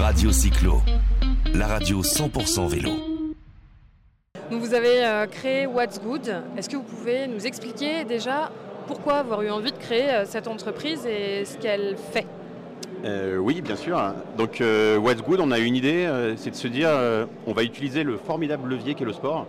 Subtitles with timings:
[0.00, 0.82] Radio Cyclo,
[1.54, 2.90] la radio 100% vélo.
[4.50, 6.42] Donc vous avez euh, créé What's Good.
[6.56, 8.50] Est-ce que vous pouvez nous expliquer déjà
[8.86, 12.26] pourquoi avoir eu envie de créer euh, cette entreprise et ce qu'elle fait?
[13.04, 14.00] Euh, oui, bien sûr.
[14.36, 17.52] Donc, euh, What's Good, on a une idée, euh, c'est de se dire, euh, on
[17.52, 19.46] va utiliser le formidable levier qu'est le sport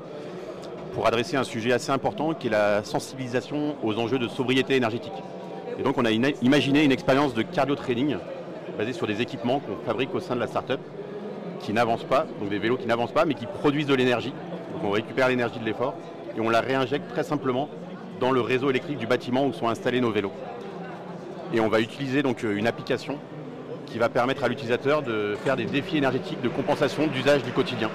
[0.94, 5.14] pour adresser un sujet assez important qui est la sensibilisation aux enjeux de sobriété énergétique.
[5.80, 7.76] Et donc, on a imaginé une expérience de cardio
[8.78, 10.80] basée sur des équipements qu'on fabrique au sein de la start-up
[11.60, 14.34] qui n'avancent pas, donc des vélos qui n'avancent pas, mais qui produisent de l'énergie.
[14.74, 15.96] Donc, on récupère l'énergie de l'effort
[16.38, 17.70] et on la réinjecte très simplement
[18.20, 20.32] dans le réseau électrique du bâtiment où sont installés nos vélos.
[21.54, 23.18] Et on va utiliser donc euh, une application
[23.86, 27.90] qui va permettre à l'utilisateur de faire des défis énergétiques de compensation d'usage du quotidien.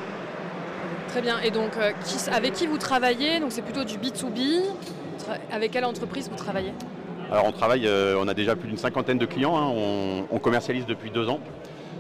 [1.09, 1.39] Très bien.
[1.41, 1.91] Et donc, euh,
[2.33, 3.41] avec qui vous travaillez?
[3.41, 4.63] Donc c'est plutôt du B2B.
[5.19, 6.73] Tra- Avec quelle entreprise vous travaillez?
[7.31, 10.39] Alors on travaille, euh, on a déjà plus d'une cinquantaine de clients, hein, on, on
[10.39, 11.39] commercialise depuis deux ans.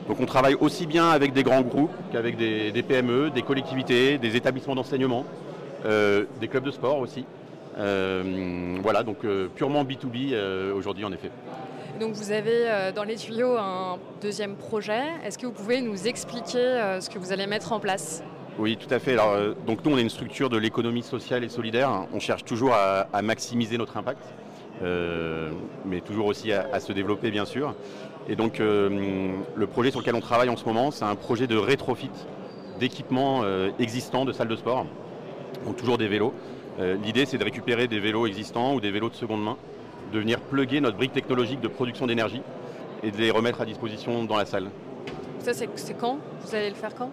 [0.08, 4.18] Donc on travaille aussi bien avec des grands groupes qu'avec des, des PME, des collectivités,
[4.18, 5.24] des établissements d'enseignement,
[5.84, 7.24] euh, des clubs de sport aussi.
[7.78, 11.30] Euh, voilà, donc euh, purement B2B euh, aujourd'hui en effet.
[12.00, 15.02] Donc vous avez dans les tuyaux un deuxième projet.
[15.24, 18.22] Est-ce que vous pouvez nous expliquer ce que vous allez mettre en place?
[18.58, 19.12] Oui, tout à fait.
[19.12, 19.36] Alors,
[19.66, 22.06] donc nous, on est une structure de l'économie sociale et solidaire.
[22.14, 24.22] On cherche toujours à, à maximiser notre impact,
[24.82, 27.74] mais toujours aussi à, à se développer, bien sûr.
[28.28, 31.46] Et donc, euh, le projet sur lequel on travaille en ce moment, c'est un projet
[31.46, 32.10] de rétrofit
[32.78, 34.86] d'équipements euh, existants de salles de sport,
[35.66, 36.32] donc toujours des vélos.
[36.78, 39.56] Euh, L'idée, c'est de récupérer des vélos existants ou des vélos de seconde main,
[40.12, 42.42] de venir plugger notre brique technologique de production d'énergie
[43.02, 44.68] et de les remettre à disposition dans la salle.
[45.40, 46.18] Ça, c'est quand?
[46.44, 47.10] Vous allez le faire quand?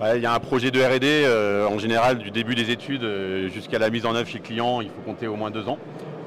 [0.00, 3.04] Ouais, Il y a un projet de R&D, euh, en général, du début des études
[3.04, 5.68] euh, jusqu'à la mise en œuvre chez le client, il faut compter au moins deux
[5.68, 5.78] ans.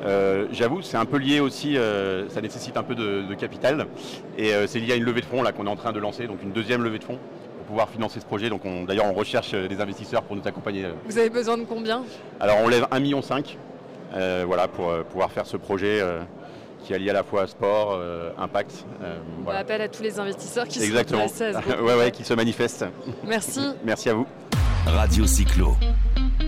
[0.05, 3.87] Euh, J'avoue, c'est un peu lié aussi, euh, ça nécessite un peu de, de capital,
[4.37, 5.99] et euh, c'est lié à une levée de fonds là qu'on est en train de
[5.99, 7.17] lancer, donc une deuxième levée de fonds
[7.57, 8.49] pour pouvoir financer ce projet.
[8.49, 10.85] Donc on- d'ailleurs, on recherche des investisseurs pour nous accompagner.
[11.07, 12.03] Vous avez besoin de combien?
[12.39, 13.21] Alors on lève 1,5 million,
[14.16, 16.22] euh, voilà, pour euh, pouvoir faire ce projet euh,
[16.83, 18.83] qui allie à la fois sport, euh, impact.
[19.01, 19.59] euh, On voilà.
[19.59, 21.29] appelle à tous les investisseurs qui Exactement.
[21.29, 22.85] sont ce ouais, ouais, qui se manifestent.
[23.25, 23.61] Merci.
[23.85, 24.28] Merci à vous.
[24.85, 25.75] Radio Cyclo,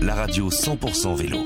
[0.02, 1.38] la radio 100% vélo.